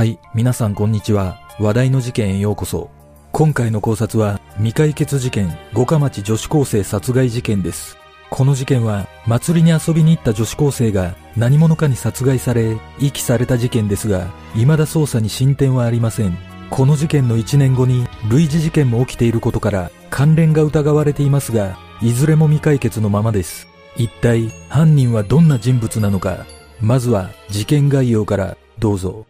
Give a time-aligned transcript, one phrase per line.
[0.00, 1.42] はい、皆さんこんにちは。
[1.58, 2.88] 話題の事件へようこそ。
[3.32, 7.98] 今回の考察は未解決事件、五日町女子高生殺害事件です。
[8.30, 16.34] この事件は祭りに遊びに行った女子高生が何者かに殺害され、遺棄された事件ですが、未だ捜査に進展はありません。
[16.70, 23.68] この事件の1年後に類似事件も起きていることから関連が疑われていますが、いずれも未解決のままです。
[23.98, 26.46] 一体犯人はどんな人物なのか、
[26.80, 29.26] まずは事件概要からどうぞ。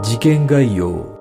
[0.00, 1.18] 事件概要。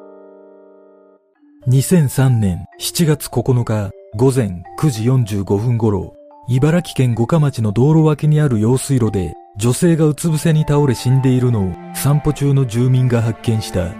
[1.67, 5.03] 2003年7月9日午前9時
[5.35, 6.13] 45分頃、
[6.47, 13.95] 茨城県五日町の道路脇にある用水路で女性がうつ伏せに倒れ死んでいるのを散歩中の住民が発見した。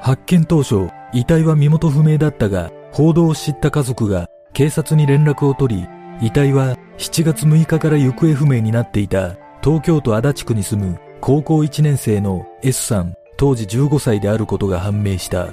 [0.00, 5.88] 発見当初、遺体は身元不明だったが、報道を知った家族が警察に連絡を取り、
[6.20, 15.48] 遺体は7月6日から行方不明になっていた東京都足立区に住む高校1年生の S さん当時15歳であることが判明した。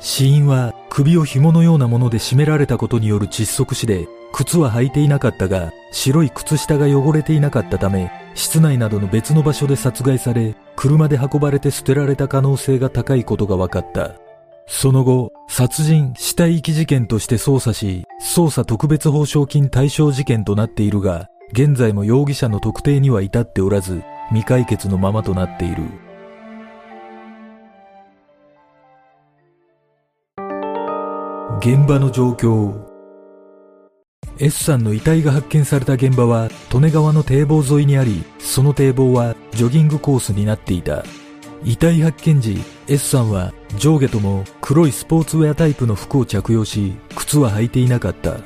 [0.00, 14.12] 死因は首を紐のようなもので絞められたことによる窒息死で、靴は履いていなかったが、白い靴下が汚れていなかったため、室内などの別の場所で殺害され、車で運ばれて捨てられた可能性が高いことが分かった。
[14.66, 26.07] その後、殺人死体遺棄事件として捜査し、捜査特別報奨金対象事件となっているが、現在も容疑者の特定には至っておらず、未解決のままとなっている。
[31.60, 32.72] 現場の状況
[34.38, 41.04] S さんの遺体が発見された現場は利根川の堤防沿いにありその堤防はジョギングコースになっていた。
[41.64, 48.36] 遺体発見時 S さんは上下とも黒いスポーツウェアタイプの服を着用し靴は履いていなかった。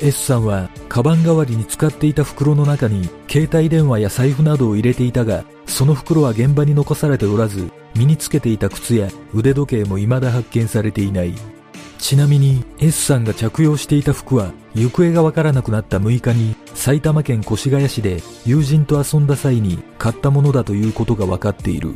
[0.00, 11.57] S さんはカバン代わりに使っていた袋の中に携帯電話や財布などを入れていたがその袋は現場に残されておらず身につけていた靴や腕時計も未だ発見されていない。
[11.98, 21.92] ちなみに S さんが着用していた服は行方がわからなくなった6日に埼玉県越谷市で友人と遊んだ際に買ったものだということがわかっている。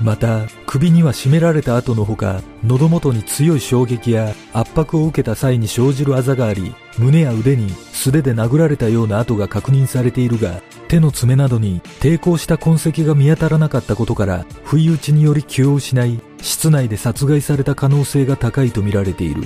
[0.00, 19.42] また、首には絞められた後のほか、喉元に強い衝撃や圧迫を受けた際に生じるあざがあり、胸や腕に素手で殴られたような跡が確認されているが、手の爪などに抵抗した痕跡が見当たらなかったことから、不意打ちにより気を失い、室内で殺害された可能性が高いとみられている。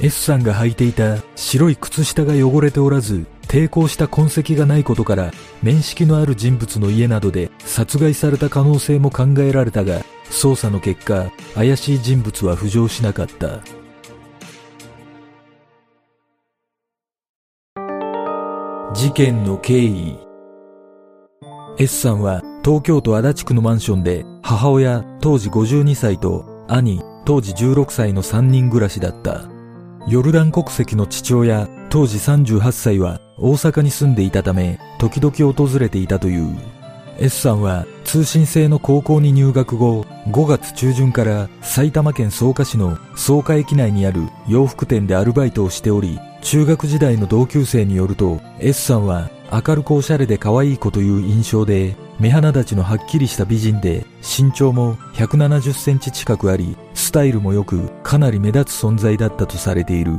[0.00, 5.30] S さんが履いていた白い靴下が汚れておらず、抵抗した痕跡がないことから、
[5.62, 13.60] 面識のある人物の家などで殺害された可能性も考えられたが、捜査の結果、怪しい人物は浮上しなかった。
[18.94, 20.18] 事件の経緯
[21.78, 29.48] S さんは東京都足立区のマンションで母親当時52歳と兄当時16歳の3人暮らしだった。
[30.06, 36.56] ヨルダン国籍の父親当時38歳は大阪に住んでいたため時々訪れていたという。
[37.18, 60.12] S さんは通信制の高校に入学後5月中旬から埼玉県草加市の草加駅内にある洋服店でアルバイトをしており中学時代の同級生によると S さんは明るくおしゃれで可愛い子という印象で目鼻立ちのはっきりした美人で身長も170センチ近くありスタイルも良くかなり目立つ存在だったとされている。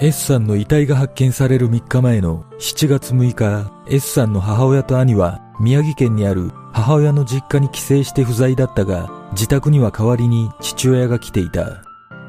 [0.00, 11.84] S さんの遺体が発見される3日前の7月6日 S さんの母親と兄は宮城県にある母親の実家に帰省して不在だったが自宅には代わりに父親が来ていた。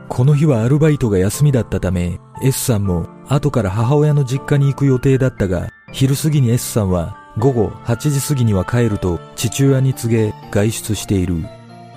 [0.07, 11.45] この日はアルバイトが休みだったため S さんも後から母親の実家に行く予定だったが昼過ぎに S さんは午後8時過ぎには帰ると父親に告げ外出している。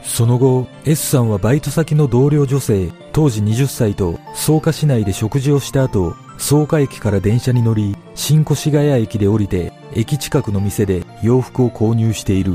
[0.05, 12.55] その後、S さんはバイト先の同僚女性、当時20歳と草加市内で食事をした後、草加駅から電車に乗り、新越谷駅で降りて、駅近くの店で洋服を購入している。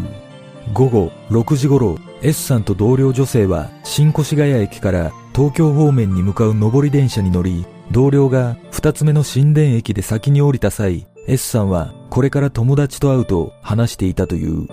[0.74, 14.68] 午後6時頃、S さんと同僚女性は新越谷駅から東京方面に向かう上り電車に乗り、同僚が二つ目の新田駅で先に降りた際、S さんはこれから友達と会うと話していたという。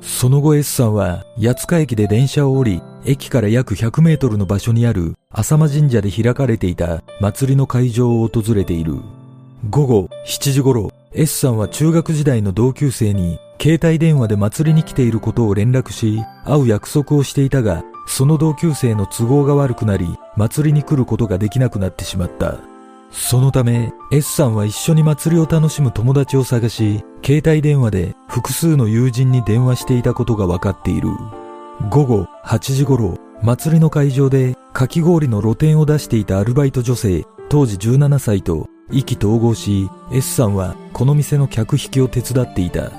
[0.00, 8.96] その後 S さんは八塚駅で電車を降り、駅から約100メートルの場所にある浅間神社で開かれていた祭りの会場を訪れている。
[9.68, 20.06] 午後7時頃、S さんは中学時代の同級生に携帯電話で祭りに来ていることを連絡し、会う約束をしていたが、その同級生の都合が悪くなり、
[20.36, 22.77] 祭りに来ることができなくなってしまった。
[23.10, 31.08] そのため S さんは一緒に祭りを楽しむ友達を探し携帯電話で複数の友人に電話していたことが分かっている
[31.90, 42.90] 午後8時頃、祭りの会場でかき氷の露店を出していたアルバイト女性、当時17歳と意気投合し、S さんはこの店の客引きを手伝っていた。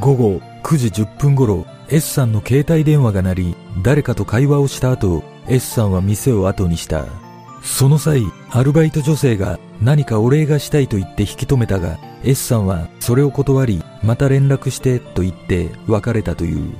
[0.00, 7.23] 午後9時10分頃、S さんの携帯電話が鳴り、誰かと会話をした後、S さんは店を後にした。
[7.64, 16.72] その際、アルバイト女性が何かお礼がしたいと言って引き止めたが、S さんはそれを断り、また連絡してと言って別れたという。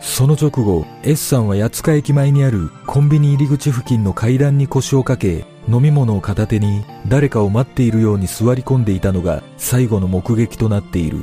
[0.00, 11.18] その直後、S さんは八塚駅前にあるコンビニ入り口付近の階段に腰をかけ、飲み物を片手に誰かを待っているように座り込んでいたのが最後の目撃となっている。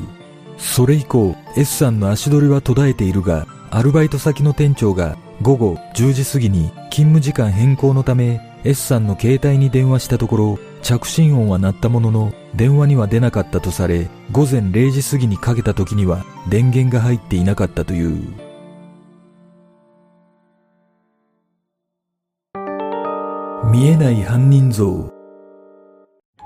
[0.58, 18.24] それ以降、S さんの足取りは途絶えているが、アルバイト先の店長が午後10時過ぎに勤務時間変更のため S さんの携帯に電話したところ、着信音は鳴ったものの、電話には出なかったとされ、午前0時過ぎにかけた時には電源が入っていなかったという。
[23.72, 25.14] 見えない犯人像。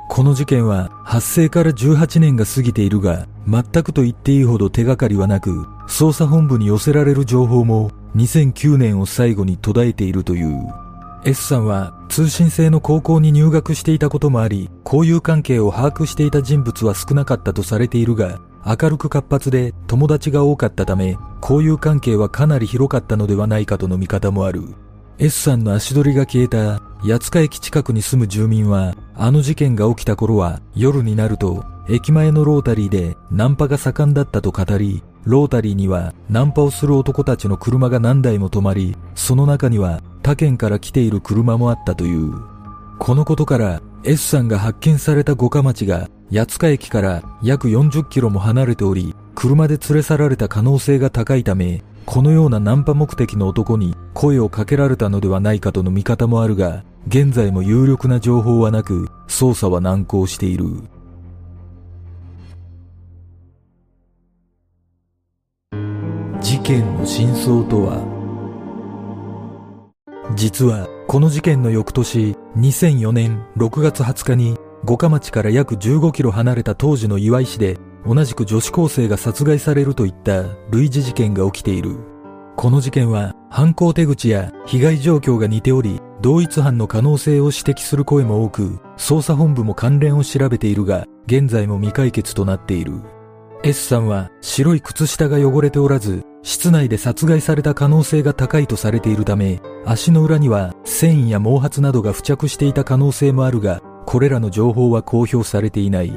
[0.09, 10.88] この事件は発生から18年が過ぎているが、全くと言っていいほど手がかりはなく、捜査本部に寄せられる情報も2009年を最後に途絶えているという。
[11.25, 24.63] S さんは通信制の高校に入学していたこともあり、交友関係を把握していた人物は少なかったとされているが、明るく活発で友達が多かったため、交友関係はかなり広かったのではないかとの見方もある。
[25.17, 42.33] S さんの足取りが消えた八塚駅近くに住む住民は、あの事件が起きた頃は夜になると駅前のロータリーでナンパが盛んだったと語り、ロータリーにはナンパをする男たちの車が何台も止まり、その中には他県から来ている車もあったという。
[42.99, 60.65] このことから S さんが発見された五日町が八塚駅から約40キロも離れており、車で連れ去られた可能性が高いため、このようなナンパ目的の男に声をかけられたのではないかとの見方もあるが、現在も有力な情報はなく、捜査は難航している。
[66.49, 68.01] 事件の真相とは？
[70.35, 80.41] 実はこの事件の翌年2004年6月20日に五日町から約15キロ離れた当時の岩井市で同じく女子高生が殺害されるといった
[80.71, 81.97] 類似事件が起きている。
[82.55, 92.93] この事件は犯行手口や被害状況が似ており同一犯の可能性を指摘する声も多く捜査本部も関連を調べているが現在も未解決となっている。
[93.61, 106.13] S さんは白い靴下が汚れておらず室内で殺害された可能性が高いとされているため、足の裏には繊維や毛髪などが付着していた可能性もあるが、これらの情報は公表されていない。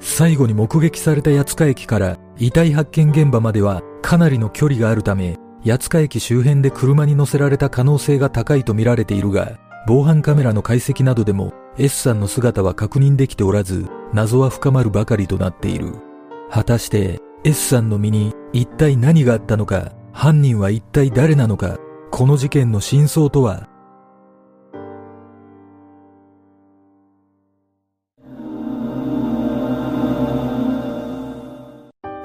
[0.00, 9.58] 最後に目撃された八塚駅から遺体発見現場まではかなりの距離があるため、八塚駅周辺で車に乗せられた可能性が高いと見られているが、
[9.88, 15.94] 防犯カメラの解析などでも S さんの姿は確認できておらず、謎は深まるばかりとなっている。
[16.50, 21.76] 果たして S さんの身に一体何があったのか、犯人は一体誰なのか、
[22.10, 23.68] この事件の真相とは？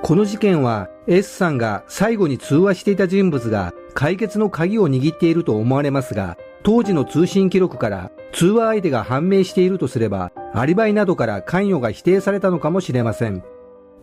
[0.02, 13.44] この事件は S さんが最後に通話していた人物が解決の鍵を握っていると思われますが、当時の通信記録から通話相手が判明しているとすれば、アリバイなどから関与が否定されたのかもしれません。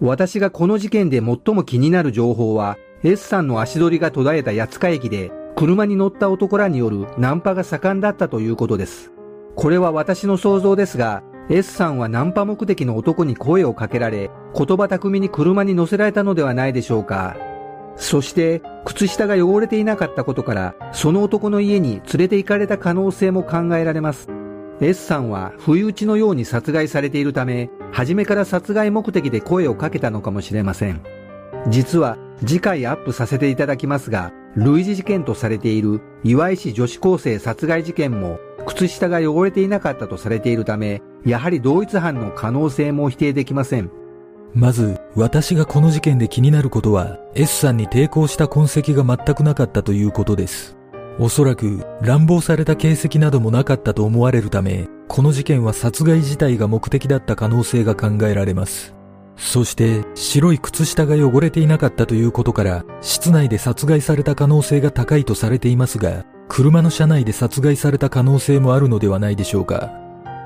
[0.01, 9.13] 私がこの事件で最も気になる情報は、S さんの足取りが途絶えた八塚駅で、車に乗った男らによるナンパが盛んだったということです。
[9.57, 17.37] これは私の想像ですが、S さんはナンパ目的の男に声をかけられ、言葉巧みに車に乗せられたのではないでしょうか。
[17.97, 24.29] そして、靴下が汚れていなかったことから、その男の家に連れて行かれた可能性も考えられます。
[24.81, 31.01] S さんは不意打ちのように殺害されているため、初めから殺害目的で声をかけたのかもしれません。
[31.69, 43.91] 実は次回アップさせていただきますが、類似事件とされている岩井市女子高生殺害事件も靴下が汚れていなかったとされているため、やはり同一犯の可能性も否定できません。
[44.55, 50.78] まず、私がこの事件で気になることは、S さんに抵抗した痕跡が全くなかったということです。
[51.21, 58.95] おそらく乱暴された形跡などもなかったと思われるため、この事件は殺害自体が目的だった可能性が考えられます。
[59.37, 69.91] そして白い靴下が汚れていなかったということから室内で殺害された可能性が高いとされていますが、車の車内で殺害された可能性もあるのではないでしょうか。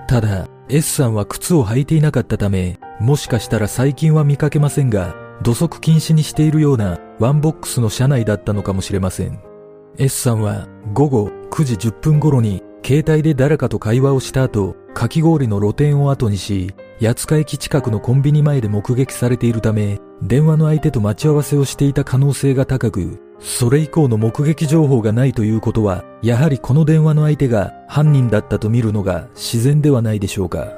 [0.08, 9.51] ただ、S さんは靴を履いていなかったため、もしかしたら最近は見かけませんが、土足禁止にしているようなワンボックスの車内だったのかもしれません。
[9.98, 30.72] S さんは午後9時10分頃に携帯で誰かと会話をした後、かき氷の露店を後にし、八塚駅近くのコンビニ前で目撃されているため、電話の相手と待ち合わせをしていた可能性が高く、それ以降の目撃情報がないということは、やはりこの電話の相手が犯人だったと見るのが自然ではないでしょうか。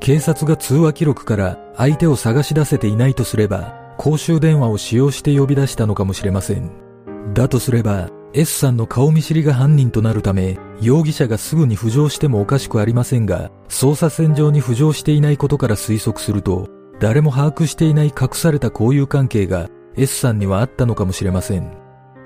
[0.00, 6.70] 警察が通話記録から相手を探し出せていないとすれば、公衆電話を使用して呼び出したのかもしれません。
[7.34, 16.68] だとすれば、S さんの顔見知りが犯人となるため、容疑者がすぐに浮上してもおかしくありませんが、捜査線上に浮上していないことから推測すると、
[17.00, 21.76] 誰も把握していない隠された交友関係が S さんにはあったのかもしれません。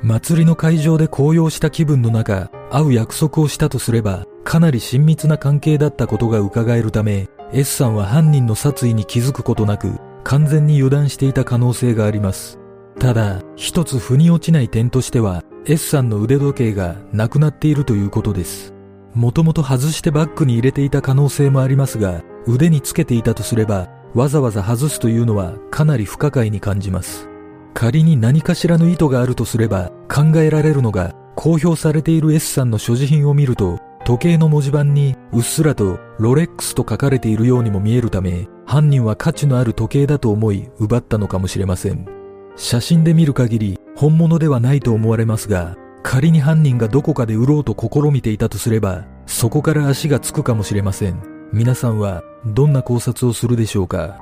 [0.03, 12.59] 祭りの会場で高揚した気分の中、会う約束をしたとすれば、かなり親密な関係だったことが伺えるため、S さんは犯人の殺意に気づくことなく、完全に油断していた可能性があります。
[12.99, 18.75] ただ、一つ腑に落ちない点としては、S さんの腕時計がなくなっているということです。
[19.15, 27.29] もともと外してバッグに入れていた可能性もありますが、腕につけていたとすれば、わざわざ外すというのはかなり不可解に感じます。
[27.75, 42.14] 仮に何かしらの意図があるとすれば、考えられるのが、公表されている S さんの所持品を見ると、時計の文字盤にうっすらとロレックスと書かれているようにも見えるため、犯人は価値のある時計だと思い奪ったのかもしれません。
[42.57, 51.21] 写真で見る限り本物ではないと思われますが、仮に犯人がどこかで売ろうと試みていたとすれば、そこから足がつくかもしれません。
[51.53, 54.19] 皆さんはどんな考察をするでしょうか？